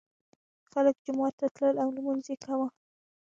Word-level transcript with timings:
خلک 0.71 0.95
جومات 1.05 1.33
ته 1.39 1.47
تلل 1.55 1.75
او 1.83 1.89
لمونځ 1.95 2.25
یې 2.31 2.37
کاوه. 2.45 2.67